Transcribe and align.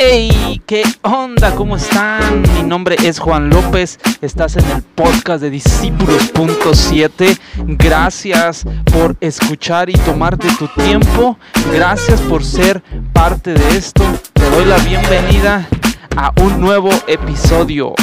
Hey, 0.00 0.62
¿qué 0.64 0.84
onda? 1.02 1.56
¿Cómo 1.56 1.76
están? 1.76 2.42
Mi 2.54 2.62
nombre 2.62 2.94
es 3.02 3.18
Juan 3.18 3.50
López. 3.50 3.98
Estás 4.20 4.56
en 4.56 4.64
el 4.70 4.82
podcast 4.82 5.42
de 5.42 5.50
Discípulos.7. 5.50 7.36
Gracias 7.76 8.64
por 8.92 9.16
escuchar 9.20 9.90
y 9.90 9.94
tomarte 9.94 10.46
tu 10.56 10.68
tiempo. 10.68 11.36
Gracias 11.72 12.20
por 12.20 12.44
ser 12.44 12.80
parte 13.12 13.54
de 13.54 13.76
esto. 13.76 14.04
Te 14.34 14.48
doy 14.50 14.66
la 14.66 14.78
bienvenida 14.78 15.68
a 16.16 16.32
un 16.42 16.60
nuevo 16.60 16.90
episodio. 17.08 17.94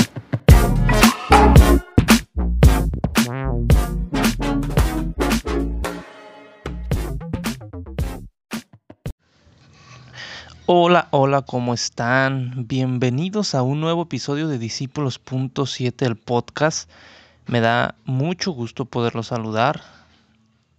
Hola, 10.68 11.10
hola, 11.12 11.44
¿cómo 11.44 11.76
están? 11.76 12.66
Bienvenidos 12.68 13.54
a 13.54 13.62
un 13.62 13.82
nuevo 13.82 14.02
episodio 14.02 14.48
de 14.48 14.58
Discípulos.7, 14.58 16.04
el 16.04 16.16
podcast. 16.16 16.90
Me 17.46 17.62
da 17.62 17.94
mucho 18.04 18.50
gusto 18.50 18.86
poderlos 18.86 19.28
saludar 19.28 19.84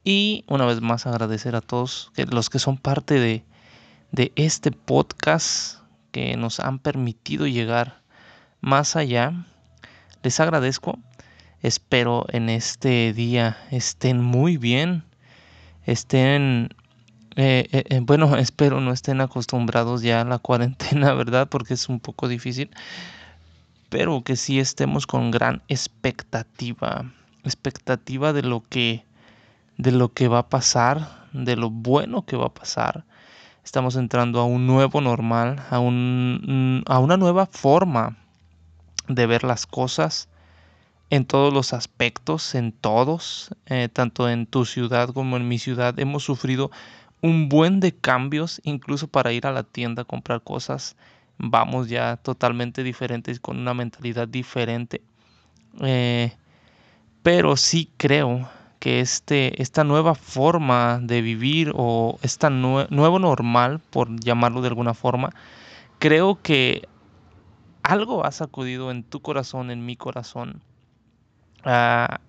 y 0.03 0.45
una 0.49 0.67
vez 0.67 0.81
más 0.81 1.07
agradecer 1.07 1.55
a 1.55 1.61
todos 1.61 2.11
los 2.17 2.51
que 2.51 2.59
son 2.59 2.79
parte 2.79 3.21
de, 3.21 3.45
de 4.11 4.33
este 4.35 4.73
podcast 4.73 5.79
que 6.11 6.37
nos 6.37 6.59
han 6.59 6.81
permitido 6.81 7.47
llegar 7.47 8.03
más 8.61 8.97
allá. 8.97 9.47
Les 10.25 10.41
agradezco. 10.41 10.99
Espero 11.63 12.27
en 12.31 12.49
este 12.49 13.13
día 13.13 13.57
estén 13.71 14.21
muy 14.21 14.57
bien, 14.57 15.05
estén 15.85 16.71
eh, 17.37 17.69
eh, 17.71 17.85
eh, 17.91 18.01
bueno, 18.03 18.35
espero 18.39 18.81
no 18.81 18.93
estén 18.93 19.21
acostumbrados 19.21 20.03
ya 20.03 20.23
a 20.23 20.25
la 20.25 20.39
cuarentena, 20.39 21.13
¿verdad? 21.15 21.49
Porque 21.49 21.75
es 21.75 21.89
un 21.89 22.01
poco 22.01 22.29
difícil. 22.29 22.71
Pero 23.89 24.23
que 24.25 24.37
sí 24.37 24.59
estemos 24.59 25.07
con 25.07 25.31
gran 25.31 25.63
expectativa. 25.69 27.13
Expectativa 27.45 28.33
de 28.33 28.43
lo 28.43 28.63
que. 28.69 29.05
de 29.77 29.93
lo 29.93 30.13
que 30.13 30.29
va 30.29 30.41
a 30.41 30.49
pasar. 30.49 31.27
De 31.33 31.57
lo 31.57 31.71
bueno 31.71 32.25
que 32.25 32.37
va 32.37 32.47
a 32.47 32.55
pasar. 32.55 33.05
Estamos 33.65 33.97
entrando 33.97 34.41
a 34.41 34.45
un 34.45 34.67
nuevo 34.67 35.01
normal. 35.01 35.63
A, 35.71 35.79
un, 35.79 36.83
a 36.87 36.99
una 36.99 37.17
nueva 37.17 37.47
forma 37.47 38.17
de 39.09 39.27
ver 39.27 39.45
las 39.45 39.67
cosas 39.67 40.29
en 41.11 41.25
todos 41.25 41.53
los 41.53 41.73
aspectos, 41.73 42.57
en 42.57 42.73
todos, 42.73 43.51
tanto 43.93 44.29
en 44.29 44.47
tu 44.47 44.65
ciudad 44.65 45.11
como 45.11 45.37
en 45.37 45.47
mi 45.47 45.61
ciudad, 45.61 45.97
hemos 46.01 46.25
sufrido 46.25 46.73
un 47.23 47.49
buen 47.49 47.81
de 47.81 47.93
cambios, 47.93 48.61
incluso 48.65 49.09
para 49.09 49.33
ir 49.33 49.47
a 49.47 49.53
la 49.53 49.63
tienda 49.63 50.03
a 50.03 50.05
comprar 50.05 50.43
cosas, 50.43 50.97
vamos 51.39 51.89
ya 51.89 52.17
totalmente 52.17 52.83
diferentes, 52.83 53.41
con 53.41 53.59
una 53.59 53.75
mentalidad 53.75 54.29
diferente. 54.29 55.03
Eh, 55.81 56.33
pero 57.23 57.57
sí 57.57 57.91
creo 57.97 58.49
que 58.79 59.01
este, 59.01 59.61
esta 59.61 59.85
nueva 59.85 60.15
forma 60.15 61.01
de 61.03 61.23
vivir 61.23 61.73
o 61.75 62.19
esta 62.23 62.51
nuevo 62.51 63.19
normal, 63.19 63.81
por 63.91 64.21
llamarlo 64.21 64.61
de 64.61 64.69
alguna 64.69 64.95
forma, 64.95 65.31
creo 65.99 66.41
que 66.43 66.89
algo 67.83 68.25
ha 68.25 68.33
sacudido 68.33 68.91
en 68.91 69.03
tu 69.03 69.21
corazón, 69.21 69.71
en 69.71 69.85
mi 69.87 69.97
corazón. 69.97 70.61
Ah, 71.65 72.21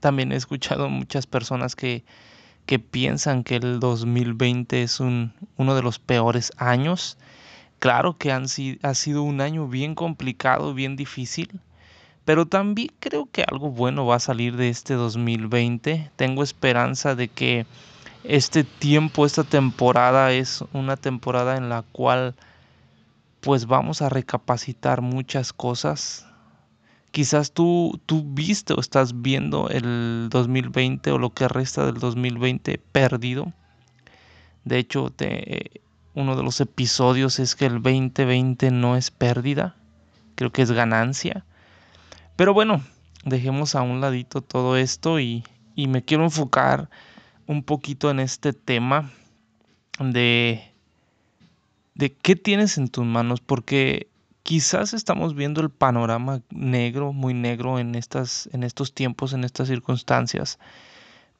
también 0.00 0.32
he 0.32 0.36
escuchado 0.36 0.88
muchas 0.88 1.26
personas 1.26 1.74
que 1.74 2.04
que 2.68 2.78
piensan 2.78 3.44
que 3.44 3.56
el 3.56 3.80
2020 3.80 4.82
es 4.82 5.00
un, 5.00 5.32
uno 5.56 5.74
de 5.74 5.80
los 5.80 5.98
peores 5.98 6.52
años. 6.58 7.16
Claro 7.78 8.18
que 8.18 8.30
han, 8.30 8.44
ha 8.82 8.94
sido 8.94 9.22
un 9.22 9.40
año 9.40 9.68
bien 9.68 9.94
complicado, 9.94 10.74
bien 10.74 10.94
difícil, 10.94 11.60
pero 12.26 12.44
también 12.44 12.90
creo 13.00 13.26
que 13.32 13.42
algo 13.50 13.70
bueno 13.70 14.04
va 14.04 14.16
a 14.16 14.20
salir 14.20 14.58
de 14.58 14.68
este 14.68 14.92
2020. 14.92 16.10
Tengo 16.16 16.42
esperanza 16.42 17.14
de 17.14 17.28
que 17.28 17.64
este 18.22 18.64
tiempo, 18.64 19.24
esta 19.24 19.44
temporada 19.44 20.32
es 20.32 20.62
una 20.74 20.98
temporada 20.98 21.56
en 21.56 21.70
la 21.70 21.84
cual 21.90 22.34
pues 23.40 23.64
vamos 23.64 24.02
a 24.02 24.10
recapacitar 24.10 25.00
muchas 25.00 25.54
cosas, 25.54 26.26
Quizás 27.10 27.52
tú, 27.52 28.00
tú 28.06 28.24
viste 28.26 28.74
o 28.74 28.80
estás 28.80 29.22
viendo 29.22 29.68
el 29.70 30.28
2020 30.30 31.10
o 31.10 31.18
lo 31.18 31.30
que 31.30 31.48
resta 31.48 31.86
del 31.86 31.94
2020 31.94 32.78
perdido. 32.92 33.52
De 34.64 34.78
hecho, 34.78 35.10
te, 35.10 35.80
uno 36.14 36.36
de 36.36 36.42
los 36.42 36.60
episodios 36.60 37.38
es 37.38 37.54
que 37.54 37.66
el 37.66 37.82
2020 37.82 38.70
no 38.70 38.96
es 38.96 39.10
pérdida, 39.10 39.76
creo 40.34 40.52
que 40.52 40.62
es 40.62 40.70
ganancia. 40.70 41.44
Pero 42.36 42.54
bueno, 42.54 42.82
dejemos 43.24 43.74
a 43.74 43.82
un 43.82 44.00
ladito 44.00 44.42
todo 44.42 44.76
esto 44.76 45.20
y, 45.20 45.44
y 45.74 45.88
me 45.88 46.04
quiero 46.04 46.24
enfocar 46.24 46.90
un 47.46 47.62
poquito 47.62 48.10
en 48.10 48.20
este 48.20 48.52
tema 48.52 49.10
de, 49.98 50.72
de 51.94 52.12
qué 52.14 52.36
tienes 52.36 52.78
en 52.78 52.88
tus 52.88 53.04
manos, 53.04 53.40
porque 53.40 54.08
quizás 54.48 54.94
estamos 54.94 55.34
viendo 55.34 55.60
el 55.60 55.68
panorama 55.68 56.40
negro, 56.48 57.12
muy 57.12 57.34
negro 57.34 57.78
en, 57.78 57.94
estas, 57.94 58.48
en 58.54 58.64
estos 58.64 58.94
tiempos, 58.94 59.34
en 59.34 59.44
estas 59.44 59.68
circunstancias. 59.68 60.58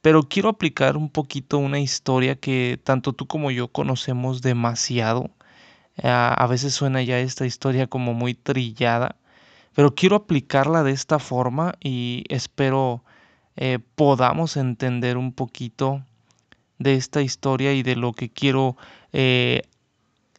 Pero 0.03 0.25
quiero 0.25 0.51
aplicar 0.51 0.95
un 0.99 1.09
poquito 1.09 1.57
una 1.57 1.81
historia 1.81 2.35
que 2.37 2.79
tanto 2.85 3.15
tú 3.15 3.27
como 3.27 3.51
yo 3.51 3.69
conocemos 3.69 4.43
demasiado. 4.43 5.31
a 6.03 6.47
veces 6.51 6.75
suena 6.75 7.03
ya 7.03 7.19
esta 7.19 7.47
historia 7.47 7.87
como 7.87 8.13
muy 8.13 8.35
trillada, 8.35 9.17
pero 9.75 9.95
quiero 9.95 10.17
aplicarla 10.17 10.83
de 10.83 10.93
esta 10.93 11.19
forma 11.19 11.77
y 11.81 12.25
espero 12.29 13.05
eh, 13.57 13.79
podamos 13.95 14.59
entender 14.59 15.17
un 15.17 15.33
poquito 15.33 16.05
de 16.79 16.95
esta 16.97 17.23
historia 17.23 17.73
y 17.73 17.83
de 17.83 17.97
lo 17.97 18.13
que 18.13 18.29
quiero 18.29 18.77
eh, 19.15 19.63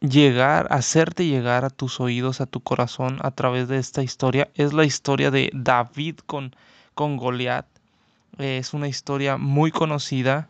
llegar, 0.00 0.66
hacerte 0.70 1.26
llegar 1.26 1.64
a 1.64 1.70
tus 1.70 2.00
oídos, 2.00 2.40
a 2.40 2.46
tu 2.46 2.60
corazón 2.60 3.18
a 3.22 3.30
través 3.30 3.68
de 3.68 3.78
esta 3.78 4.02
historia. 4.02 4.50
Es 4.54 4.72
la 4.72 4.84
historia 4.84 5.30
de 5.30 5.50
David 5.52 6.16
con, 6.26 6.54
con 6.94 7.16
Goliat. 7.16 7.66
Es 8.38 8.74
una 8.74 8.88
historia 8.88 9.36
muy 9.36 9.70
conocida. 9.70 10.48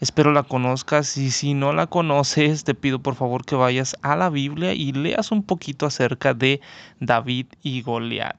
Espero 0.00 0.32
la 0.32 0.42
conozcas 0.42 1.16
y 1.16 1.30
si 1.30 1.54
no 1.54 1.72
la 1.72 1.86
conoces, 1.86 2.64
te 2.64 2.74
pido 2.74 3.00
por 3.00 3.14
favor 3.14 3.44
que 3.44 3.54
vayas 3.54 3.96
a 4.02 4.16
la 4.16 4.30
Biblia 4.30 4.74
y 4.74 4.92
leas 4.92 5.32
un 5.32 5.42
poquito 5.42 5.86
acerca 5.86 6.34
de 6.34 6.60
David 7.00 7.46
y 7.62 7.82
Goliat. 7.82 8.36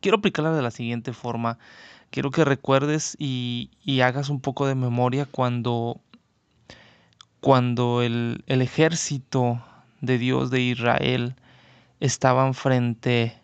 Quiero 0.00 0.18
aplicarla 0.18 0.52
de 0.52 0.62
la 0.62 0.70
siguiente 0.70 1.12
forma. 1.12 1.58
Quiero 2.10 2.30
que 2.30 2.44
recuerdes 2.44 3.16
y, 3.18 3.70
y 3.84 4.00
hagas 4.00 4.28
un 4.28 4.40
poco 4.40 4.66
de 4.66 4.74
memoria 4.74 5.26
cuando 5.26 6.00
cuando 7.40 8.02
el, 8.02 8.42
ejército 8.46 9.62
de 10.00 10.18
Dios 10.18 10.50
de 10.50 10.60
Israel 10.60 11.34
estaban 12.00 12.54
frente 12.54 13.34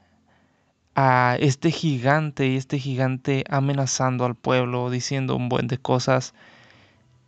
a 0.95 1.37
este 1.41 1.71
gigante 1.71 2.47
y 2.49 2.57
este 2.57 2.79
gigante 2.79 3.45
amenazando 3.49 4.25
al 4.25 4.35
pueblo, 4.35 4.91
diciendo 4.91 5.37
un 5.37 5.49
buen 5.49 5.67
de 5.67 5.79
cosas. 5.79 6.35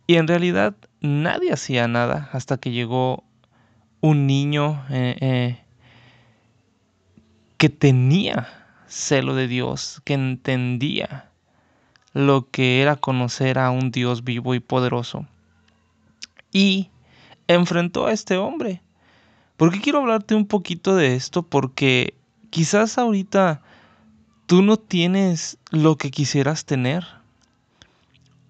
Y 0.07 0.15
en 0.15 0.27
realidad 0.27 0.75
nadie 1.01 1.51
hacía 1.51 1.87
nada 1.87 2.29
hasta 2.31 2.57
que 2.57 2.71
llegó 2.71 3.23
un 3.99 4.25
niño 4.25 4.85
eh, 4.89 5.17
eh, 5.19 5.59
que 7.57 7.69
tenía 7.69 8.47
celo 8.87 9.35
de 9.35 9.47
Dios, 9.47 10.01
que 10.05 10.13
entendía 10.13 11.29
lo 12.13 12.49
que 12.49 12.81
era 12.81 12.95
conocer 12.95 13.59
a 13.59 13.69
un 13.69 13.91
Dios 13.91 14.23
vivo 14.23 14.55
y 14.55 14.59
poderoso 14.59 15.25
y 16.51 16.89
enfrentó 17.47 18.07
a 18.07 18.13
este 18.13 18.37
hombre. 18.37 18.81
¿Por 19.57 19.71
qué 19.71 19.81
quiero 19.81 19.99
hablarte 19.99 20.35
un 20.35 20.45
poquito 20.45 20.95
de 20.95 21.15
esto? 21.15 21.43
Porque 21.43 22.13
quizás 22.49 22.97
ahorita 22.97 23.61
tú 24.45 24.61
no 24.61 24.77
tienes 24.77 25.57
lo 25.71 25.97
que 25.97 26.11
quisieras 26.11 26.65
tener. 26.65 27.05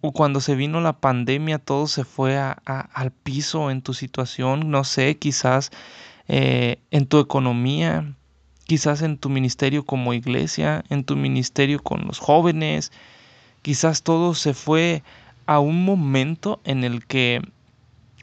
O 0.02 0.12
cuando 0.12 0.42
se 0.42 0.56
vino 0.56 0.80
la 0.80 0.94
pandemia 0.94 1.60
todo 1.60 1.88
se 1.88 2.04
fue 2.04 2.38
al 2.38 3.12
piso 3.12 3.72
en 3.72 3.82
tu 3.82 3.94
situación, 3.94 4.70
no 4.70 4.84
sé, 4.84 5.18
quizás 5.18 5.72
eh, 6.28 6.80
en 6.92 7.08
tu 7.08 7.20
economía, 7.20 8.14
quizás 8.66 9.02
en 9.02 9.18
tu 9.18 9.30
ministerio 9.30 9.86
como 9.86 10.14
iglesia, 10.14 10.84
en 10.90 11.04
tu 11.04 11.16
ministerio 11.16 11.82
con 11.82 12.06
los 12.06 12.20
jóvenes, 12.20 12.92
quizás 13.64 14.04
todo 14.04 14.36
se 14.36 14.54
fue 14.54 15.04
a 15.46 15.60
un 15.60 15.84
momento 15.84 16.60
en 16.64 16.84
el 16.84 17.06
que 17.06 17.42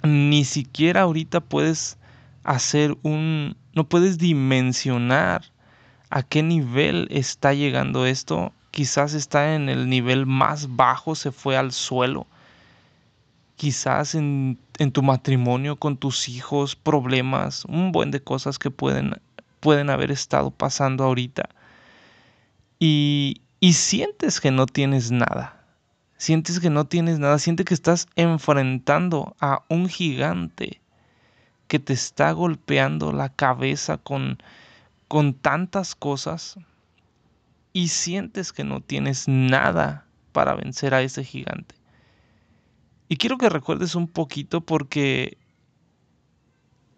ni 0.05 0.45
siquiera 0.45 1.03
ahorita 1.03 1.41
puedes 1.41 1.99
hacer 2.45 2.97
un, 3.03 3.57
no 3.75 3.89
puedes 3.89 4.19
dimensionar 4.19 5.45
a 6.11 6.23
qué 6.23 6.43
nivel 6.43 7.09
está 7.11 7.55
llegando 7.55 8.07
esto. 8.07 8.53
Quizás 8.71 9.15
está 9.15 9.55
en 9.55 9.69
el 9.69 9.89
nivel 9.89 10.27
más 10.27 10.77
bajo, 10.77 11.15
se 11.15 11.33
fue 11.33 11.57
al 11.57 11.73
suelo. 11.73 12.27
quizás 13.57 14.15
en, 14.15 14.59
en, 14.79 14.91
tu 14.93 15.03
matrimonio 15.03 15.77
con 15.77 15.97
tus 15.97 16.29
hijos, 16.29 16.77
problemas, 16.77 17.65
un 17.67 17.93
buen 17.93 18.11
de 18.11 18.21
cosas 18.21 18.59
que 18.59 18.71
pueden, 18.71 19.15
pueden 19.61 19.91
haber 19.91 20.11
estado 20.11 20.51
pasando 20.51 21.05
ahorita. 21.05 21.49
Y, 22.79 23.41
y 23.61 23.73
sientes 23.75 24.41
que 24.41 24.51
no 24.51 24.67
tienes 24.67 25.11
nada. 25.11 25.54
Sientes 26.25 26.59
que 26.59 26.71
no 26.71 26.87
tienes 26.87 27.19
nada, 27.19 27.39
sientes 27.39 27.67
que 27.67 27.75
estás 27.75 28.07
enfrentando 28.17 29.37
a 29.41 29.63
un 29.69 29.91
gigante 29.91 30.81
que 31.69 31.79
te 31.79 31.93
está 31.93 32.33
golpeando 32.33 33.13
la 33.13 33.29
cabeza 33.29 33.99
con, 33.99 34.39
con 35.07 35.35
tantas 35.35 35.95
cosas 35.95 36.59
y 37.75 37.89
sientes 37.89 38.55
que 38.55 38.65
no 38.65 38.81
tienes 38.81 39.29
nada 39.29 40.07
para 40.33 40.55
vencer 40.55 40.95
a 40.95 41.03
ese 41.03 41.25
gigante. 41.25 41.75
Y 43.11 43.19
quiero 43.19 43.37
que 43.37 43.51
recuerdes 43.51 43.95
un 43.95 44.09
poquito 44.09 44.63
porque 44.63 45.37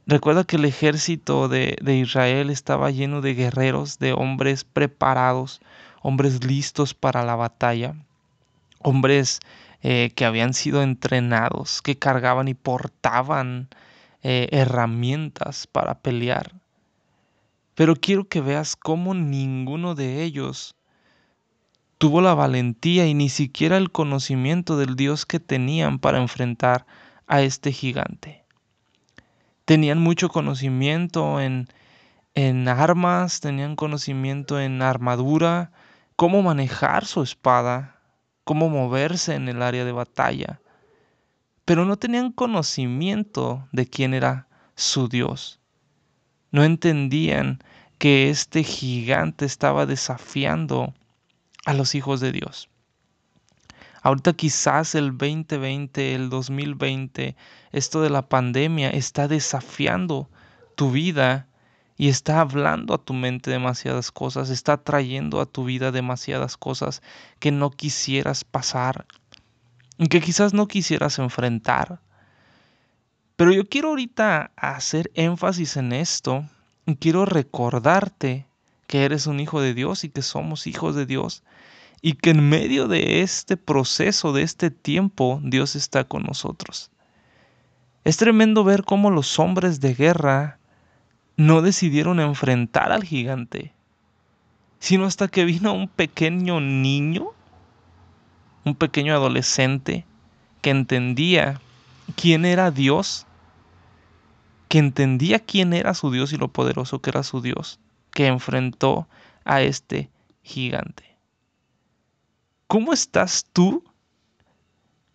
recuerda 0.06 0.44
que 0.44 0.54
el 0.54 0.66
ejército 0.66 1.48
de, 1.48 1.76
de, 1.82 1.96
Israel 1.96 2.48
estaba 2.48 2.92
lleno 2.92 3.22
de 3.22 3.34
guerreros, 3.34 3.98
de 3.98 4.12
hombres 4.12 4.62
preparados, 4.62 5.60
hombres 6.00 6.44
listos 6.44 6.94
para 6.94 7.24
la 7.24 7.34
batalla, 7.34 7.96
hombres 8.86 9.40
eh, 9.82 10.12
que 10.14 10.24
habían 10.24 10.54
sido 10.54 10.82
entrenados, 10.82 11.82
que 11.82 11.98
cargaban 11.98 12.46
y 12.46 12.54
portaban 12.54 13.68
eh, 14.22 14.48
herramientas 14.52 15.66
para 15.66 15.98
pelear. 15.98 16.52
Pero 17.74 17.96
quiero 17.96 18.28
que 18.28 18.40
veas 18.40 18.76
cómo 18.76 19.12
ninguno 19.12 19.94
de 19.96 20.22
ellos 20.22 20.76
tuvo 21.98 22.20
la 22.20 22.34
valentía 22.34 23.06
y 23.06 23.14
ni 23.14 23.28
siquiera 23.28 23.76
el 23.76 23.90
conocimiento 23.90 24.76
del 24.76 24.94
Dios 24.94 25.26
que 25.26 25.40
tenían 25.40 25.98
para 25.98 26.18
enfrentar 26.18 26.86
a 27.26 27.42
este 27.42 27.72
gigante. 27.72 28.44
Tenían 29.64 29.98
mucho 29.98 30.28
conocimiento 30.28 31.40
en, 31.40 31.66
en 32.34 32.68
armas, 32.68 33.40
tenían 33.40 33.74
conocimiento 33.74 34.60
en 34.60 34.80
armadura, 34.80 35.72
cómo 36.14 36.42
manejar 36.42 37.04
su 37.04 37.22
espada, 37.22 37.95
cómo 38.46 38.68
moverse 38.68 39.34
en 39.34 39.48
el 39.48 39.60
área 39.60 39.84
de 39.84 39.90
batalla, 39.90 40.60
pero 41.64 41.84
no 41.84 41.96
tenían 41.96 42.30
conocimiento 42.30 43.66
de 43.72 43.88
quién 43.88 44.14
era 44.14 44.46
su 44.76 45.08
Dios. 45.08 45.58
No 46.52 46.62
entendían 46.62 47.58
que 47.98 48.30
este 48.30 48.62
gigante 48.62 49.46
estaba 49.46 49.84
desafiando 49.84 50.94
a 51.64 51.74
los 51.74 51.96
hijos 51.96 52.20
de 52.20 52.30
Dios. 52.30 52.68
Ahorita 54.00 54.32
quizás 54.34 54.94
el 54.94 55.18
2020, 55.18 56.14
el 56.14 56.30
2020, 56.30 57.34
esto 57.72 58.00
de 58.00 58.10
la 58.10 58.28
pandemia 58.28 58.90
está 58.90 59.26
desafiando 59.26 60.30
tu 60.76 60.92
vida 60.92 61.48
y 61.96 62.08
está 62.08 62.40
hablando 62.40 62.94
a 62.94 62.98
tu 62.98 63.14
mente 63.14 63.50
demasiadas 63.50 64.10
cosas, 64.12 64.50
está 64.50 64.76
trayendo 64.76 65.40
a 65.40 65.46
tu 65.46 65.64
vida 65.64 65.92
demasiadas 65.92 66.56
cosas 66.56 67.02
que 67.38 67.50
no 67.50 67.70
quisieras 67.70 68.44
pasar 68.44 69.06
y 69.98 70.08
que 70.08 70.20
quizás 70.20 70.52
no 70.52 70.68
quisieras 70.68 71.18
enfrentar. 71.18 72.00
Pero 73.36 73.52
yo 73.52 73.66
quiero 73.68 73.88
ahorita 73.88 74.52
hacer 74.56 75.10
énfasis 75.14 75.76
en 75.76 75.92
esto 75.92 76.48
y 76.86 76.96
quiero 76.96 77.24
recordarte 77.24 78.46
que 78.86 79.04
eres 79.04 79.26
un 79.26 79.40
hijo 79.40 79.60
de 79.60 79.74
Dios 79.74 80.04
y 80.04 80.10
que 80.10 80.22
somos 80.22 80.66
hijos 80.66 80.94
de 80.94 81.06
Dios 81.06 81.42
y 82.02 82.12
que 82.14 82.30
en 82.30 82.48
medio 82.48 82.88
de 82.88 83.22
este 83.22 83.56
proceso, 83.56 84.32
de 84.32 84.42
este 84.42 84.70
tiempo, 84.70 85.40
Dios 85.42 85.76
está 85.76 86.04
con 86.04 86.24
nosotros. 86.24 86.90
Es 88.04 88.16
tremendo 88.18 88.62
ver 88.62 88.84
cómo 88.84 89.10
los 89.10 89.38
hombres 89.38 89.80
de 89.80 89.94
guerra 89.94 90.55
no 91.36 91.62
decidieron 91.62 92.20
enfrentar 92.20 92.92
al 92.92 93.04
gigante, 93.04 93.72
sino 94.78 95.04
hasta 95.04 95.28
que 95.28 95.44
vino 95.44 95.72
un 95.72 95.88
pequeño 95.88 96.60
niño, 96.60 97.28
un 98.64 98.74
pequeño 98.74 99.14
adolescente, 99.14 100.06
que 100.62 100.70
entendía 100.70 101.60
quién 102.16 102.44
era 102.44 102.70
Dios, 102.70 103.26
que 104.68 104.78
entendía 104.78 105.38
quién 105.38 105.72
era 105.72 105.94
su 105.94 106.10
Dios 106.10 106.32
y 106.32 106.38
lo 106.38 106.48
poderoso 106.48 107.00
que 107.00 107.10
era 107.10 107.22
su 107.22 107.40
Dios, 107.40 107.78
que 108.10 108.26
enfrentó 108.26 109.08
a 109.44 109.62
este 109.62 110.10
gigante. 110.42 111.16
¿Cómo 112.66 112.92
estás 112.92 113.46
tú 113.52 113.84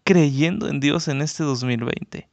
creyendo 0.04 0.70
en 0.70 0.80
Dios 0.80 1.08
en 1.08 1.22
este 1.22 1.44
2020? 1.44 2.31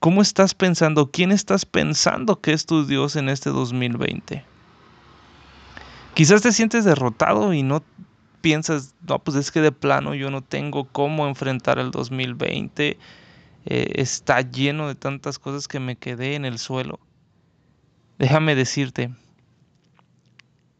¿Cómo 0.00 0.22
estás 0.22 0.54
pensando? 0.54 1.10
¿Quién 1.10 1.30
estás 1.30 1.66
pensando 1.66 2.40
que 2.40 2.54
es 2.54 2.64
tu 2.64 2.86
Dios 2.86 3.16
en 3.16 3.28
este 3.28 3.50
2020? 3.50 4.42
Quizás 6.14 6.40
te 6.40 6.52
sientes 6.52 6.86
derrotado 6.86 7.52
y 7.52 7.62
no 7.62 7.82
piensas, 8.40 8.94
no, 9.06 9.18
pues 9.18 9.36
es 9.36 9.50
que 9.52 9.60
de 9.60 9.72
plano 9.72 10.14
yo 10.14 10.30
no 10.30 10.40
tengo 10.40 10.84
cómo 10.84 11.28
enfrentar 11.28 11.78
el 11.78 11.90
2020. 11.90 12.96
Eh, 13.66 13.92
está 13.96 14.40
lleno 14.40 14.88
de 14.88 14.94
tantas 14.94 15.38
cosas 15.38 15.68
que 15.68 15.80
me 15.80 15.96
quedé 15.96 16.34
en 16.34 16.46
el 16.46 16.58
suelo. 16.58 16.98
Déjame 18.18 18.54
decirte, 18.54 19.14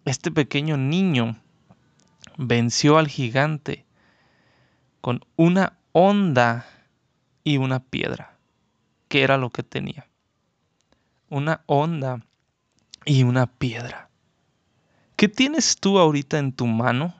este 0.07 0.31
pequeño 0.31 0.79
niño 0.79 1.37
venció 2.39 2.97
al 2.97 3.09
gigante 3.09 3.85
con 5.03 5.21
una 5.37 5.79
onda 5.93 6.65
y 7.45 7.59
una 7.59 7.81
piedra 7.81 8.40
que 9.11 9.25
era 9.25 9.37
lo 9.37 9.51
que 9.51 9.65
tenía. 9.65 10.07
Una 11.29 11.63
onda 11.67 12.25
y 13.05 13.25
una 13.25 13.47
piedra. 13.47 14.09
¿Qué 15.17 15.29
tienes 15.29 15.77
tú 15.79 15.99
ahorita 15.99 16.39
en 16.39 16.53
tu 16.53 16.69
mano? 16.69 17.13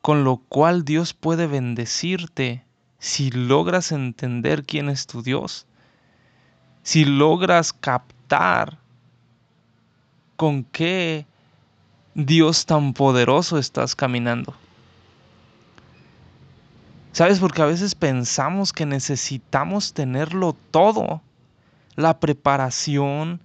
Con 0.00 0.22
lo 0.22 0.36
cual 0.36 0.84
Dios 0.84 1.12
puede 1.12 1.48
bendecirte 1.48 2.64
si 3.00 3.32
logras 3.32 3.90
entender 3.90 4.64
quién 4.64 4.88
es 4.88 5.08
tu 5.08 5.22
Dios. 5.22 5.66
Si 6.84 7.04
logras 7.04 7.72
captar 7.72 8.78
con 10.36 10.62
qué 10.62 11.26
Dios 12.14 12.64
tan 12.64 12.92
poderoso 12.92 13.58
estás 13.58 13.96
caminando. 13.96 14.54
¿Sabes? 17.14 17.38
Porque 17.38 17.62
a 17.62 17.66
veces 17.66 17.94
pensamos 17.94 18.72
que 18.72 18.86
necesitamos 18.86 19.94
tenerlo 19.94 20.56
todo. 20.72 21.22
La 21.94 22.18
preparación, 22.18 23.40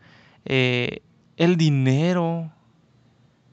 eh, 0.46 1.04
el 1.38 1.56
dinero, 1.56 2.52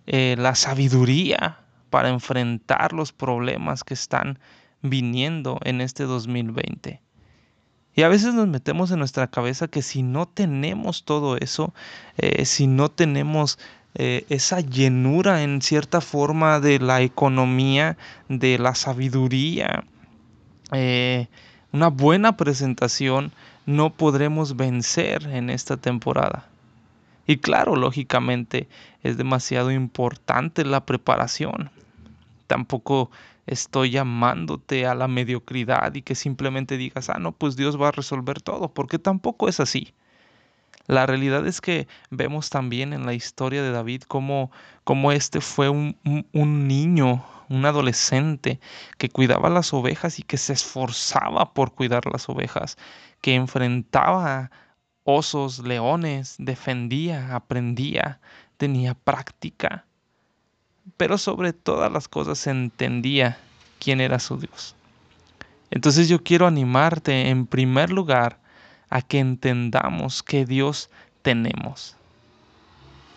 eh, 0.06 0.34
la 0.38 0.54
sabiduría 0.54 1.58
para 1.90 2.08
enfrentar 2.08 2.94
los 2.94 3.12
problemas 3.12 3.84
que 3.84 3.92
están 3.92 4.38
viniendo 4.80 5.60
en 5.64 5.82
este 5.82 6.04
2020. 6.04 7.02
Y 7.94 8.02
a 8.02 8.08
veces 8.08 8.32
nos 8.32 8.48
metemos 8.48 8.90
en 8.90 9.00
nuestra 9.00 9.26
cabeza 9.26 9.68
que 9.68 9.82
si 9.82 10.02
no 10.02 10.26
tenemos 10.26 11.04
todo 11.04 11.36
eso, 11.36 11.74
eh, 12.16 12.46
si 12.46 12.66
no 12.66 12.90
tenemos 12.90 13.58
esa 13.98 14.60
llenura 14.60 15.42
en 15.42 15.62
cierta 15.62 16.02
forma 16.02 16.60
de 16.60 16.78
la 16.78 17.00
economía, 17.00 17.96
de 18.28 18.58
la 18.58 18.74
sabiduría, 18.74 19.84
eh, 20.72 21.28
una 21.72 21.88
buena 21.88 22.36
presentación, 22.36 23.32
no 23.66 23.90
podremos 23.90 24.56
vencer 24.56 25.26
en 25.26 25.50
esta 25.50 25.76
temporada. 25.76 26.48
Y 27.26 27.38
claro, 27.38 27.76
lógicamente 27.76 28.68
es 29.02 29.16
demasiado 29.16 29.70
importante 29.72 30.64
la 30.64 30.86
preparación. 30.86 31.70
Tampoco 32.46 33.10
estoy 33.46 33.90
llamándote 33.90 34.86
a 34.86 34.94
la 34.94 35.08
mediocridad 35.08 35.94
y 35.94 36.02
que 36.02 36.14
simplemente 36.14 36.76
digas, 36.76 37.10
ah, 37.10 37.18
no, 37.18 37.32
pues 37.32 37.56
Dios 37.56 37.80
va 37.80 37.88
a 37.88 37.92
resolver 37.92 38.40
todo, 38.40 38.68
porque 38.68 38.98
tampoco 38.98 39.48
es 39.48 39.60
así. 39.60 39.92
La 40.86 41.06
realidad 41.06 41.46
es 41.46 41.60
que 41.60 41.88
vemos 42.10 42.50
también 42.50 42.92
en 42.92 43.06
la 43.06 43.14
historia 43.14 43.62
de 43.62 43.70
David 43.70 44.02
cómo, 44.06 44.50
cómo 44.84 45.12
este 45.12 45.40
fue 45.40 45.68
un, 45.68 45.96
un, 46.32 46.68
niño, 46.68 47.24
un 47.48 47.66
adolescente 47.66 48.60
que 48.98 49.08
cuidaba 49.08 49.50
las 49.50 49.74
ovejas 49.74 50.18
y 50.18 50.22
que 50.22 50.36
se 50.36 50.52
esforzaba 50.52 51.52
por 51.52 51.72
cuidar 51.72 52.06
las 52.06 52.28
ovejas, 52.28 52.76
que 53.20 53.34
enfrentaba 53.34 54.50
osos, 55.02 55.60
leones, 55.60 56.36
defendía, 56.38 57.34
aprendía, 57.34 58.20
tenía 58.56 58.94
práctica, 58.94 59.86
pero 60.96 61.18
sobre 61.18 61.52
todas 61.52 61.90
las 61.90 62.08
cosas 62.08 62.46
entendía 62.46 63.38
quién 63.78 64.00
era 64.00 64.18
su 64.18 64.38
Dios. 64.38 64.74
Entonces 65.70 66.08
yo 66.08 66.22
quiero 66.22 66.46
animarte 66.46 67.28
en 67.28 67.46
primer 67.46 67.90
lugar 67.90 68.40
a 68.90 69.02
que 69.02 69.18
entendamos 69.18 70.22
que 70.22 70.44
Dios 70.44 70.90
tenemos. 71.22 71.96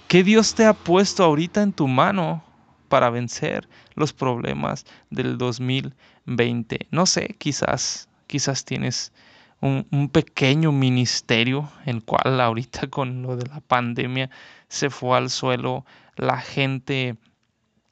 Que 0.08 0.24
Dios 0.24 0.56
te 0.56 0.66
ha 0.66 0.74
puesto 0.74 1.24
ahorita 1.24 1.62
en 1.62 1.74
tu 1.74 1.88
mano 1.88 2.44
para 2.88 3.10
vencer 3.10 3.70
los 3.96 4.14
problemas 4.14 4.86
del 5.10 5.38
2020. 5.38 6.88
No 6.92 7.06
sé, 7.06 7.36
quizás 7.38 8.10
quizás 8.30 8.64
tienes 8.64 9.12
un, 9.60 9.88
un, 9.92 10.08
pequeño 10.08 10.72
ministerio, 10.72 11.70
el 11.86 12.04
cual 12.04 12.40
ahorita 12.40 12.88
con 12.90 13.24
lo 13.24 13.36
de 13.36 13.48
la 13.48 13.60
pandemia 13.60 14.30
se 14.68 14.90
fue 14.90 15.18
al 15.18 15.30
suelo, 15.32 15.86
la 16.16 16.40
gente, 16.40 17.18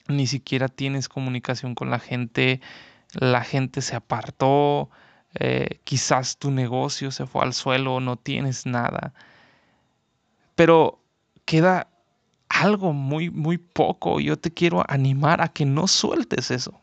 ni 0.08 0.28
siquiera 0.28 0.68
tienes 0.68 1.10
comunicación 1.10 1.74
con 1.74 1.90
la 1.90 2.00
gente, 2.00 2.62
la 3.14 3.44
gente 3.44 3.82
se 3.82 3.96
apartó, 3.96 4.90
eh, 5.40 5.80
quizás 5.84 6.38
tu 6.38 6.52
negocio 6.52 7.12
se 7.12 7.26
fue 7.26 7.44
al 7.44 7.54
suelo, 7.54 8.00
no 8.00 8.16
tienes 8.18 8.66
nada. 8.66 9.14
Pero 10.56 11.00
queda 11.46 11.88
algo 12.50 12.94
muy, 12.94 13.30
muy 13.30 13.58
poco. 13.58 14.20
Yo 14.20 14.38
te 14.38 14.52
quiero 14.52 14.84
animar 14.88 15.42
a 15.42 15.50
que 15.50 15.66
no 15.66 15.88
sueltes 15.88 16.52
eso. 16.52 16.80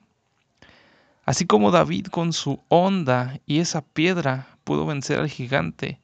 Así 1.24 1.46
como 1.46 1.70
David 1.70 2.06
con 2.06 2.32
su 2.32 2.60
onda 2.68 3.40
y 3.46 3.60
esa 3.60 3.82
piedra 3.82 4.46
pudo 4.64 4.86
vencer 4.86 5.20
al 5.20 5.28
gigante, 5.28 6.00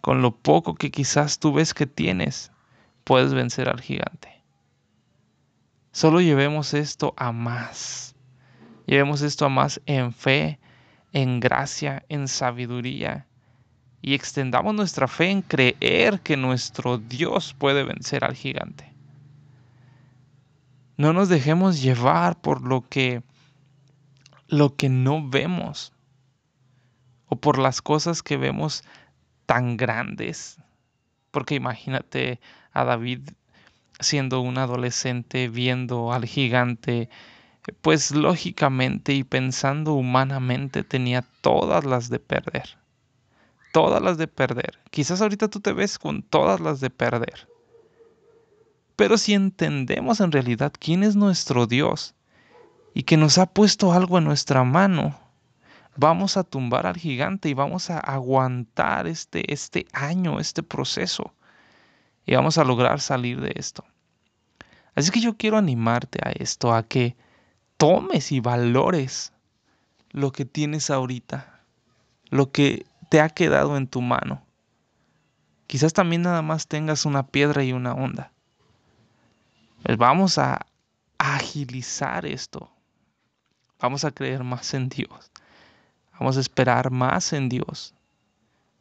con 0.00 0.22
lo 0.22 0.34
poco 0.34 0.74
que 0.74 0.90
quizás 0.90 1.38
tú 1.38 1.52
ves 1.52 1.74
que 1.74 1.86
tienes, 1.86 2.50
puedes 3.04 3.34
vencer 3.34 3.68
al 3.68 3.80
gigante. 3.80 4.42
Solo 5.92 6.20
llevemos 6.20 6.74
esto 6.74 7.14
a 7.16 7.32
más. 7.32 8.14
Llevemos 8.86 9.22
esto 9.22 9.46
a 9.46 9.48
más 9.48 9.80
en 9.86 10.12
fe, 10.12 10.58
en 11.12 11.40
gracia, 11.40 12.04
en 12.08 12.28
sabiduría. 12.28 13.26
Y 14.02 14.14
extendamos 14.14 14.74
nuestra 14.74 15.08
fe 15.08 15.30
en 15.30 15.42
creer 15.42 16.20
que 16.20 16.36
nuestro 16.36 16.98
Dios 16.98 17.54
puede 17.54 17.82
vencer 17.82 18.24
al 18.24 18.34
gigante. 18.34 18.92
No 20.96 21.12
nos 21.12 21.28
dejemos 21.28 21.82
llevar 21.82 22.40
por 22.40 22.62
lo 22.62 22.88
que 22.88 23.22
lo 24.48 24.76
que 24.76 24.88
no 24.88 25.28
vemos 25.28 25.92
o 27.26 27.36
por 27.36 27.58
las 27.58 27.82
cosas 27.82 28.22
que 28.22 28.36
vemos 28.36 28.84
tan 29.46 29.76
grandes. 29.76 30.58
Porque 31.30 31.54
imagínate 31.54 32.40
a 32.72 32.84
David 32.84 33.28
siendo 34.00 34.40
un 34.40 34.58
adolescente 34.58 35.48
viendo 35.48 36.12
al 36.12 36.24
gigante 36.26 37.08
pues 37.72 38.12
lógicamente 38.12 39.12
y 39.14 39.24
pensando 39.24 39.94
humanamente 39.94 40.84
tenía 40.84 41.22
todas 41.40 41.84
las 41.84 42.08
de 42.08 42.20
perder. 42.20 42.78
Todas 43.72 44.00
las 44.00 44.18
de 44.18 44.28
perder. 44.28 44.78
Quizás 44.90 45.20
ahorita 45.20 45.48
tú 45.48 45.60
te 45.60 45.72
ves 45.72 45.98
con 45.98 46.22
todas 46.22 46.60
las 46.60 46.80
de 46.80 46.90
perder. 46.90 47.48
Pero 48.94 49.18
si 49.18 49.34
entendemos 49.34 50.20
en 50.20 50.32
realidad 50.32 50.72
quién 50.78 51.02
es 51.02 51.16
nuestro 51.16 51.66
Dios 51.66 52.14
y 52.94 53.02
que 53.02 53.16
nos 53.16 53.36
ha 53.36 53.46
puesto 53.46 53.92
algo 53.92 54.16
en 54.18 54.24
nuestra 54.24 54.64
mano, 54.64 55.18
vamos 55.96 56.36
a 56.36 56.44
tumbar 56.44 56.86
al 56.86 56.96
gigante 56.96 57.48
y 57.48 57.54
vamos 57.54 57.90
a 57.90 57.98
aguantar 57.98 59.06
este, 59.06 59.52
este 59.52 59.86
año, 59.92 60.40
este 60.40 60.62
proceso. 60.62 61.34
Y 62.24 62.34
vamos 62.34 62.58
a 62.58 62.64
lograr 62.64 63.00
salir 63.00 63.40
de 63.40 63.52
esto. 63.56 63.84
Así 64.94 65.10
que 65.10 65.20
yo 65.20 65.36
quiero 65.36 65.58
animarte 65.58 66.18
a 66.22 66.30
esto, 66.30 66.72
a 66.72 66.82
que 66.82 67.16
tomes 67.76 68.32
y 68.32 68.40
valores 68.40 69.32
lo 70.10 70.32
que 70.32 70.44
tienes 70.44 70.90
ahorita, 70.90 71.60
lo 72.30 72.50
que 72.50 72.86
te 73.08 73.20
ha 73.20 73.28
quedado 73.28 73.76
en 73.76 73.86
tu 73.86 74.00
mano. 74.00 74.42
Quizás 75.66 75.92
también 75.92 76.22
nada 76.22 76.42
más 76.42 76.68
tengas 76.68 77.04
una 77.04 77.26
piedra 77.26 77.64
y 77.64 77.72
una 77.72 77.92
onda. 77.92 78.32
Pues 79.82 79.98
vamos 79.98 80.38
a 80.38 80.66
agilizar 81.18 82.26
esto. 82.26 82.70
Vamos 83.78 84.04
a 84.04 84.10
creer 84.10 84.42
más 84.42 84.74
en 84.74 84.88
Dios. 84.88 85.30
Vamos 86.18 86.36
a 86.36 86.40
esperar 86.40 86.90
más 86.90 87.32
en 87.32 87.48
Dios. 87.48 87.94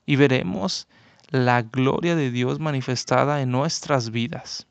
Y 0.06 0.16
veremos 0.16 0.88
la 1.30 1.64
gloria 1.64 2.16
de 2.16 2.32
Dios 2.32 2.60
manifestada 2.60 3.42
en 3.42 3.52
nuestras 3.52 4.12
vidas. 4.12 4.68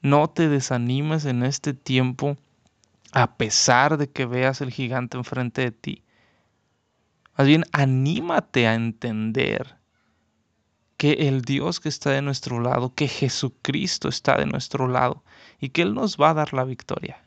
No 0.00 0.28
te 0.28 0.48
desanimes 0.48 1.24
en 1.24 1.42
este 1.42 1.74
tiempo 1.74 2.36
a 3.14 3.36
pesar 3.36 3.96
de 3.96 4.10
que 4.10 4.26
veas 4.26 4.60
el 4.60 4.72
gigante 4.72 5.16
enfrente 5.16 5.62
de 5.62 5.70
ti. 5.70 6.04
Más 7.38 7.46
bien, 7.46 7.64
anímate 7.72 8.66
a 8.66 8.74
entender 8.74 9.76
que 10.96 11.28
el 11.28 11.42
Dios 11.42 11.78
que 11.78 11.88
está 11.88 12.10
de 12.10 12.22
nuestro 12.22 12.60
lado, 12.60 12.92
que 12.94 13.06
Jesucristo 13.06 14.08
está 14.08 14.36
de 14.36 14.46
nuestro 14.46 14.88
lado 14.88 15.22
y 15.60 15.68
que 15.68 15.82
Él 15.82 15.94
nos 15.94 16.16
va 16.16 16.30
a 16.30 16.34
dar 16.34 16.52
la 16.52 16.64
victoria. 16.64 17.22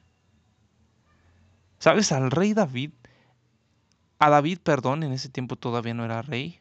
¿Sabes? 1.79 2.12
Al 2.12 2.32
rey 2.32 2.53
David, 2.53 2.91
a 4.20 4.29
David, 4.29 4.60
perdón, 4.63 5.03
en 5.03 5.13
ese 5.13 5.29
tiempo 5.29 5.56
todavía 5.56 5.94
no 5.94 6.03
era 6.03 6.22
rey. 6.22 6.60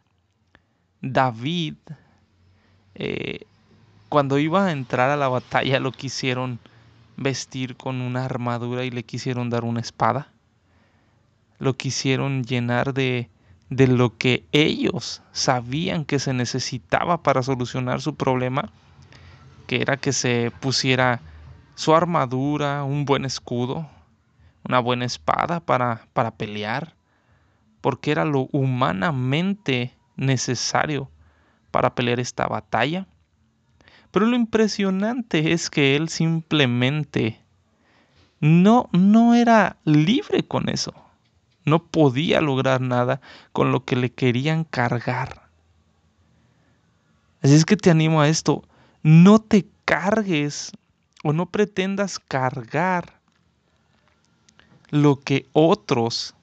David, 1.01 1.77
eh, 2.95 3.41
cuando 4.09 4.39
iba 4.39 4.67
a 4.67 4.73
entrar 4.73 5.11
a 5.11 5.17
la 5.17 5.29
batalla, 5.29 5.81
lo 5.81 5.91
quisieron 5.91 6.61
vestir 7.17 7.77
con 7.77 8.01
una 8.01 8.25
armadura 8.25 8.85
y 8.85 8.91
le 8.91 9.05
quisieron 9.05 9.51
dar 9.51 9.65
una 9.65 9.81
espada. 9.81 10.29
Lo 11.59 11.77
quisieron 11.77 12.45
llenar 12.45 12.93
de, 12.95 13.31
de 13.71 13.87
lo 13.87 14.17
que 14.17 14.45
ellos 14.53 15.23
sabían 15.33 16.05
que 16.05 16.19
se 16.19 16.33
necesitaba 16.33 17.23
para 17.23 17.43
solucionar 17.43 18.01
su 18.01 18.15
problema, 18.15 18.71
que 19.67 19.81
era 19.81 19.97
que 19.97 20.13
se 20.13 20.53
pusiera 20.61 21.21
su 21.75 21.95
armadura, 21.95 22.85
un 22.85 23.05
buen 23.05 23.25
escudo, 23.25 23.89
una 24.65 24.81
buena 24.81 25.05
espada 25.05 25.61
para, 25.61 26.07
para 26.13 26.33
pelear, 26.33 26.95
porque 27.81 28.11
era 28.11 28.25
lo 28.25 28.49
humanamente 28.53 29.95
necesario 30.17 31.11
para 31.71 31.95
pelear 31.95 32.21
esta 32.21 32.47
batalla. 32.47 33.07
Pero 34.11 34.27
lo 34.27 34.37
impresionante 34.37 35.53
es 35.53 35.71
que 35.71 35.97
él 35.97 36.09
simplemente 36.09 37.41
no, 38.41 38.89
no 38.93 39.35
era 39.35 39.77
libre 39.85 40.47
con 40.47 40.69
eso. 40.69 40.95
No 41.65 41.83
podía 41.83 42.41
lograr 42.41 42.81
nada 42.81 43.21
con 43.53 43.73
lo 43.73 43.85
que 43.85 43.97
le 43.97 44.13
querían 44.13 44.65
cargar. 44.65 45.49
Así 47.43 47.55
es 47.55 47.65
que 47.65 47.77
te 47.77 47.91
animo 47.91 48.21
a 48.21 48.29
esto. 48.29 48.63
No 49.03 49.39
te 49.41 49.67
cargues 49.85 50.73
o 51.23 51.33
no 51.33 51.47
pretendas 51.47 52.19
cargar 52.19 53.21
lo 54.91 55.21
que 55.21 55.47
otros 55.53 56.35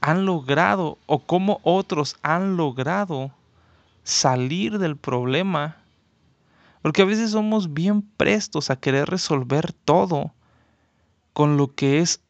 han 0.00 0.24
logrado 0.26 0.98
o 1.06 1.20
cómo 1.20 1.60
otros 1.62 2.16
han 2.22 2.56
logrado 2.56 3.30
salir 4.04 4.78
del 4.78 4.96
problema 4.96 5.76
porque 6.86 7.02
a 7.02 7.04
veces 7.04 7.32
somos 7.32 7.74
bien 7.74 8.00
prestos 8.00 8.70
a 8.70 8.76
querer 8.76 9.08
resolver 9.08 9.72
todo 9.72 10.32
con 11.32 11.56
lo 11.56 11.74
que 11.74 11.98
es 11.98 12.22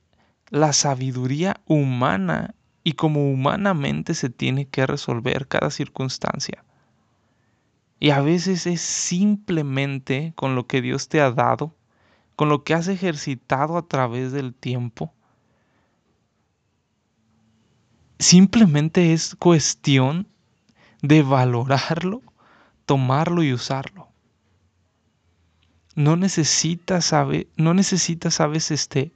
la 0.48 0.72
sabiduría 0.72 1.60
humana 1.66 2.54
y 2.82 2.92
como 2.92 3.30
humanamente 3.30 4.14
se 4.14 4.30
tiene 4.30 4.66
que 4.66 4.86
resolver 4.86 5.46
cada 5.46 5.70
circunstancia. 5.70 6.64
Y 8.00 8.08
a 8.12 8.22
veces 8.22 8.66
es 8.66 8.80
simplemente 8.80 10.32
con 10.36 10.54
lo 10.54 10.66
que 10.66 10.80
Dios 10.80 11.10
te 11.10 11.20
ha 11.20 11.30
dado, 11.30 11.76
con 12.34 12.48
lo 12.48 12.64
que 12.64 12.72
has 12.72 12.88
ejercitado 12.88 13.76
a 13.76 13.86
través 13.86 14.32
del 14.32 14.54
tiempo. 14.54 15.12
Simplemente 18.18 19.12
es 19.12 19.34
cuestión 19.34 20.26
de 21.02 21.22
valorarlo, 21.22 22.22
tomarlo 22.86 23.42
y 23.42 23.52
usarlo 23.52 24.15
no 25.96 26.14
necesitas, 26.16 27.06
sabe, 27.06 27.48
no 27.56 27.74
necesitas, 27.74 28.34
sabes, 28.34 28.70
este, 28.70 29.12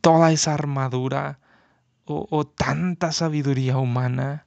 toda 0.00 0.32
esa 0.32 0.54
armadura 0.54 1.38
o, 2.06 2.26
o 2.30 2.46
tanta 2.46 3.12
sabiduría 3.12 3.76
humana. 3.76 4.46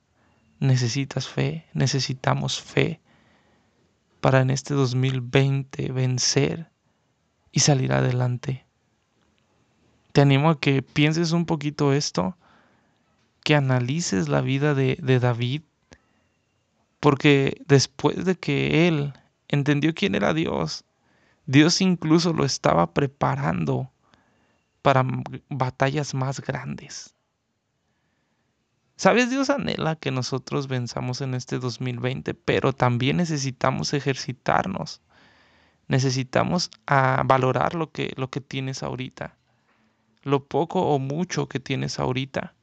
Necesitas 0.60 1.28
fe, 1.28 1.66
necesitamos 1.74 2.62
fe 2.62 3.00
para 4.22 4.42
en 4.42 4.50
este 4.50 4.74
2020 4.74 5.92
vencer 5.92 6.70
y 7.52 7.62
salir 7.62 7.94
adelante. 7.94 8.66
Te 10.14 10.22
animo 10.22 10.50
a 10.50 10.60
que 10.60 10.82
pienses 10.82 11.32
un 11.32 11.46
poquito 11.46 11.94
esto, 11.94 12.38
que 13.44 13.56
analices 13.56 14.30
la 14.30 14.42
vida 14.42 14.74
de, 14.74 14.98
de 15.02 15.20
David, 15.20 15.62
porque 17.00 17.62
después 17.66 18.26
de 18.26 18.36
que 18.36 18.88
él 18.88 19.14
entendió 19.48 19.94
quién 19.94 20.16
era 20.16 20.34
Dios, 20.34 20.86
Dios 21.52 21.82
incluso 21.82 22.32
lo 22.32 22.46
estaba 22.46 22.94
preparando 22.94 23.92
para 24.82 25.06
batallas 25.50 26.14
más 26.14 26.40
grandes. 26.40 27.14
Sabes, 28.96 29.30
Dios 29.30 29.50
anhela 29.50 29.98
que 29.98 30.12
nosotros 30.12 30.70
venzamos 30.70 31.20
en 31.20 31.34
este 31.34 31.60
2020, 31.60 32.36
pero 32.36 32.72
también 32.72 33.18
necesitamos 33.18 33.94
ejercitarnos. 33.94 35.02
Necesitamos 35.90 36.72
ah, 36.88 37.22
valorar 37.26 37.76
lo 37.76 37.92
que, 37.92 38.14
lo 38.16 38.30
que 38.30 38.40
tienes 38.40 38.82
ahorita. 38.82 39.36
Lo 40.24 40.46
poco 40.46 40.82
o 40.84 41.00
mucho 41.00 41.50
que 41.50 41.60
tienes 41.60 42.00
ahorita. 42.00 42.56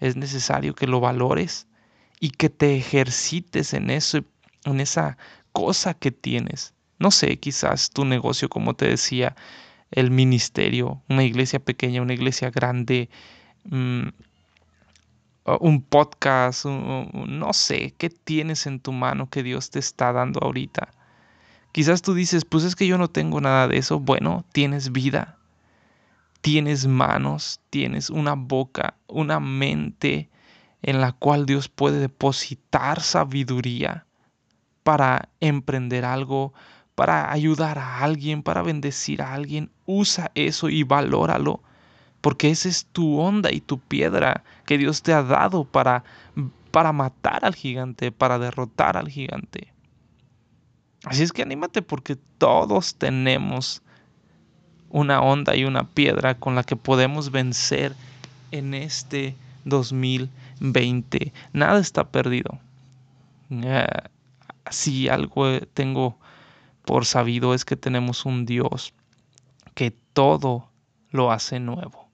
es 0.00 0.16
necesario 0.16 0.74
que 0.74 0.86
lo 0.86 1.00
valores 1.00 1.66
y 2.18 2.30
que 2.30 2.48
te 2.48 2.76
ejercites 2.76 3.74
en 3.74 3.90
eso, 3.90 4.24
en 4.64 4.80
esa 4.80 5.18
cosa 5.52 5.92
que 5.92 6.12
tienes. 6.12 6.72
No 7.02 7.10
sé, 7.10 7.40
quizás 7.40 7.90
tu 7.90 8.04
negocio, 8.04 8.48
como 8.48 8.74
te 8.74 8.86
decía, 8.86 9.34
el 9.90 10.12
ministerio, 10.12 11.02
una 11.08 11.24
iglesia 11.24 11.58
pequeña, 11.58 12.00
una 12.00 12.14
iglesia 12.14 12.50
grande, 12.50 13.10
mm, 13.64 14.08
un 15.58 15.82
podcast, 15.82 16.64
no 16.64 17.52
sé, 17.52 17.92
¿qué 17.98 18.08
tienes 18.08 18.68
en 18.68 18.78
tu 18.78 18.92
mano 18.92 19.28
que 19.28 19.42
Dios 19.42 19.70
te 19.70 19.80
está 19.80 20.12
dando 20.12 20.38
ahorita? 20.44 20.92
Quizás 21.72 22.02
tú 22.02 22.14
dices, 22.14 22.44
pues 22.44 22.62
es 22.62 22.76
que 22.76 22.86
yo 22.86 22.98
no 22.98 23.08
tengo 23.08 23.40
nada 23.40 23.66
de 23.66 23.78
eso. 23.78 23.98
Bueno, 23.98 24.44
tienes 24.52 24.92
vida, 24.92 25.38
tienes 26.40 26.86
manos, 26.86 27.58
tienes 27.70 28.10
una 28.10 28.34
boca, 28.34 28.94
una 29.08 29.40
mente 29.40 30.30
en 30.82 31.00
la 31.00 31.10
cual 31.10 31.46
Dios 31.46 31.68
puede 31.68 31.98
depositar 31.98 33.00
sabiduría 33.00 34.06
para 34.82 35.28
emprender 35.40 36.04
algo, 36.04 36.52
para 36.94 37.32
ayudar 37.32 37.78
a 37.78 38.00
alguien, 38.00 38.42
para 38.42 38.62
bendecir 38.62 39.22
a 39.22 39.34
alguien. 39.34 39.70
Usa 39.86 40.30
eso 40.34 40.68
y 40.68 40.82
valóralo, 40.82 41.60
porque 42.20 42.50
esa 42.50 42.68
es 42.68 42.86
tu 42.86 43.18
onda 43.18 43.50
y 43.52 43.60
tu 43.60 43.78
piedra 43.78 44.44
que 44.66 44.78
Dios 44.78 45.02
te 45.02 45.12
ha 45.12 45.22
dado 45.22 45.64
para, 45.64 46.04
para 46.70 46.92
matar 46.92 47.44
al 47.44 47.54
gigante, 47.54 48.12
para 48.12 48.38
derrotar 48.38 48.96
al 48.96 49.08
gigante. 49.08 49.72
Así 51.04 51.22
es 51.22 51.32
que 51.32 51.42
anímate 51.42 51.82
porque 51.82 52.16
todos 52.38 52.94
tenemos 52.94 53.82
una 54.88 55.20
onda 55.20 55.56
y 55.56 55.64
una 55.64 55.84
piedra 55.84 56.36
con 56.36 56.54
la 56.54 56.62
que 56.62 56.76
podemos 56.76 57.30
vencer 57.30 57.94
en 58.52 58.74
este 58.74 59.34
2020. 59.64 61.32
Nada 61.52 61.80
está 61.80 62.04
perdido. 62.04 62.58
Eh, 63.50 63.86
si 64.70 65.08
algo 65.08 65.60
tengo 65.74 66.18
por 66.84 67.06
sabido 67.06 67.54
es 67.54 67.64
que 67.64 67.76
tenemos 67.76 68.24
un 68.24 68.44
Dios 68.46 68.94
que 69.74 69.90
todo 69.90 70.70
lo 71.10 71.32
hace 71.32 71.60
nuevo. 71.60 72.08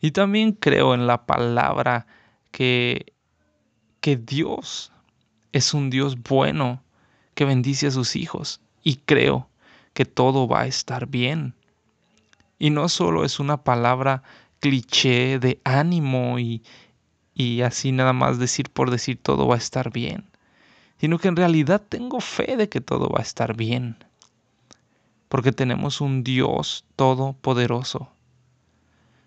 Y 0.00 0.10
también 0.10 0.52
creo 0.52 0.94
en 0.94 1.06
la 1.06 1.26
palabra 1.26 2.06
que, 2.50 3.14
que 4.00 4.16
Dios 4.16 4.92
es 5.52 5.72
un 5.72 5.88
Dios 5.88 6.22
bueno 6.22 6.82
que 7.34 7.44
bendice 7.44 7.86
a 7.86 7.90
sus 7.90 8.16
hijos 8.16 8.60
y 8.82 8.96
creo 8.96 9.48
que 9.94 10.04
todo 10.04 10.46
va 10.46 10.62
a 10.62 10.66
estar 10.66 11.06
bien. 11.06 11.54
Y 12.58 12.70
no 12.70 12.88
solo 12.88 13.24
es 13.24 13.40
una 13.40 13.62
palabra 13.62 14.22
cliché 14.60 15.38
de 15.38 15.60
ánimo 15.64 16.38
y, 16.38 16.62
y 17.34 17.62
así 17.62 17.92
nada 17.92 18.12
más 18.12 18.38
decir 18.38 18.70
por 18.70 18.90
decir 18.90 19.18
todo 19.20 19.46
va 19.46 19.56
a 19.56 19.58
estar 19.58 19.92
bien, 19.92 20.24
sino 21.04 21.18
que 21.18 21.28
en 21.28 21.36
realidad 21.36 21.82
tengo 21.86 22.18
fe 22.18 22.56
de 22.56 22.70
que 22.70 22.80
todo 22.80 23.10
va 23.10 23.18
a 23.18 23.22
estar 23.22 23.54
bien, 23.54 24.02
porque 25.28 25.52
tenemos 25.52 26.00
un 26.00 26.24
Dios 26.24 26.86
todopoderoso. 26.96 28.08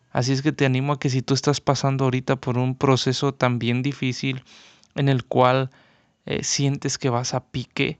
Así 0.09 0.31
es 0.31 0.41
que 0.41 0.51
te 0.51 0.65
animo 0.65 0.93
a 0.93 0.99
que 0.99 1.11
si 1.11 1.21
tú 1.21 1.35
estás 1.35 1.61
pasando 1.61 2.05
ahorita 2.05 2.35
por 2.37 2.57
un 2.57 2.73
proceso 2.73 3.31
también 3.31 3.83
difícil 3.83 4.43
en 4.95 5.07
el 5.07 5.23
cual 5.23 5.69
eh, 6.25 6.43
sientes 6.43 6.97
que 6.97 7.11
vas 7.11 7.35
a 7.35 7.45
pique, 7.45 7.99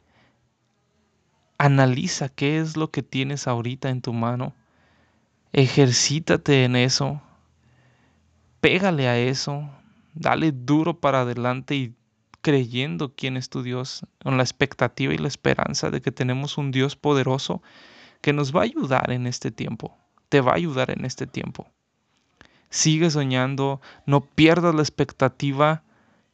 analiza 1.59 2.29
qué 2.29 2.57
es 2.57 2.77
lo 2.77 2.89
que 2.89 3.03
tienes 3.03 3.47
ahorita 3.47 3.91
en 3.91 4.01
tu 4.01 4.11
mano, 4.11 4.55
ejercítate 5.53 6.63
en 6.63 6.75
eso, 6.75 7.21
pégale 8.59 9.07
a 9.07 9.19
eso, 9.19 9.69
dale 10.15 10.51
duro 10.51 10.99
para 10.99 11.21
adelante 11.21 11.75
y 11.75 11.93
creyendo 12.47 13.13
quién 13.13 13.35
es 13.35 13.49
tu 13.49 13.61
Dios, 13.61 14.05
con 14.23 14.37
la 14.37 14.43
expectativa 14.43 15.13
y 15.13 15.17
la 15.17 15.27
esperanza 15.27 15.89
de 15.89 16.01
que 16.01 16.13
tenemos 16.13 16.57
un 16.57 16.71
Dios 16.71 16.95
poderoso 16.95 17.61
que 18.21 18.31
nos 18.31 18.55
va 18.55 18.61
a 18.61 18.63
ayudar 18.63 19.11
en 19.11 19.27
este 19.27 19.51
tiempo, 19.51 19.97
te 20.29 20.39
va 20.39 20.53
a 20.53 20.55
ayudar 20.55 20.89
en 20.91 21.03
este 21.03 21.27
tiempo. 21.27 21.67
Sigue 22.69 23.11
soñando, 23.11 23.81
no 24.05 24.21
pierdas 24.21 24.73
la 24.73 24.81
expectativa 24.81 25.83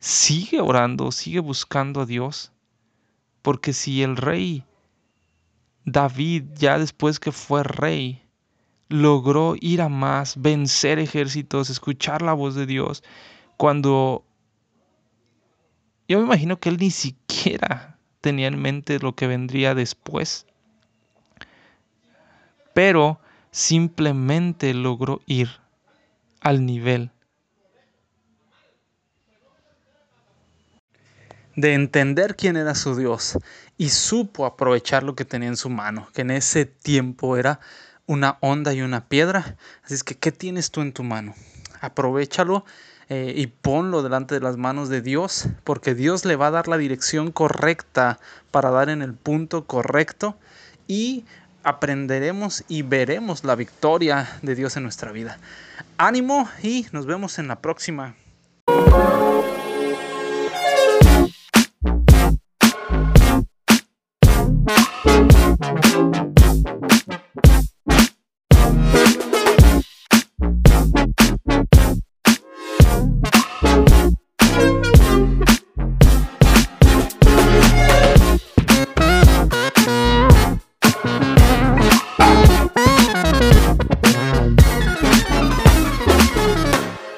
sigue 0.03 0.59
orando, 0.59 1.13
sigue 1.13 1.39
buscando 1.39 2.01
a 2.01 2.05
Dios. 2.05 2.51
Porque 3.41 3.71
si 3.71 4.03
el 4.03 4.17
rey 4.17 4.65
David, 5.85 6.43
ya 6.55 6.77
después 6.77 7.19
que 7.19 7.31
fue 7.31 7.63
rey, 7.63 8.21
logró 8.89 9.55
ir 9.59 9.81
a 9.81 9.89
más, 9.89 10.39
vencer 10.39 10.99
ejércitos, 10.99 11.69
escuchar 11.69 12.21
la 12.21 12.33
voz 12.33 12.53
de 12.53 12.65
Dios, 12.65 13.01
cuando 13.55 14.25
yo 16.07 16.19
me 16.19 16.25
imagino 16.25 16.59
que 16.59 16.69
él 16.69 16.77
ni 16.77 16.91
siquiera 16.91 17.97
tenía 18.21 18.47
en 18.47 18.61
mente 18.61 18.99
lo 18.99 19.15
que 19.15 19.27
vendría 19.27 19.75
después, 19.75 20.45
pero 22.73 23.19
simplemente 23.51 24.73
logró 24.73 25.21
ir 25.25 25.49
al 26.41 26.65
nivel 26.65 27.11
de 31.55 31.73
entender 31.73 32.35
quién 32.35 32.57
era 32.57 32.75
su 32.75 32.95
Dios 32.95 33.37
y 33.77 33.89
supo 33.89 34.45
aprovechar 34.45 35.03
lo 35.03 35.15
que 35.15 35.25
tenía 35.25 35.49
en 35.49 35.57
su 35.57 35.69
mano, 35.69 36.07
que 36.13 36.21
en 36.21 36.31
ese 36.31 36.65
tiempo 36.65 37.37
era 37.37 37.59
una 38.05 38.37
onda 38.41 38.73
y 38.73 38.81
una 38.81 39.07
piedra. 39.07 39.57
Así 39.83 39.93
es 39.93 40.03
que, 40.03 40.15
¿qué 40.15 40.31
tienes 40.31 40.71
tú 40.71 40.81
en 40.81 40.93
tu 40.93 41.03
mano? 41.03 41.35
Aprovechalo 41.79 42.65
eh, 43.13 43.31
y 43.35 43.45
ponlo 43.45 44.01
delante 44.01 44.33
de 44.33 44.41
las 44.41 44.57
manos 44.57 44.89
de 44.89 44.99
Dios, 44.99 45.47
porque 45.63 45.93
Dios 45.93 46.25
le 46.25 46.35
va 46.35 46.47
a 46.47 46.51
dar 46.51 46.67
la 46.67 46.79
dirección 46.79 47.31
correcta 47.31 48.19
para 48.49 48.71
dar 48.71 48.89
en 48.89 49.03
el 49.03 49.13
punto 49.13 49.65
correcto 49.65 50.35
y 50.87 51.23
aprenderemos 51.63 52.63
y 52.67 52.81
veremos 52.81 53.43
la 53.43 53.53
victoria 53.53 54.27
de 54.41 54.55
Dios 54.55 54.77
en 54.77 54.83
nuestra 54.83 55.11
vida. 55.11 55.37
Ánimo 55.99 56.49
y 56.63 56.87
nos 56.91 57.05
vemos 57.05 57.37
en 57.37 57.47
la 57.47 57.57
próxima. 57.57 58.15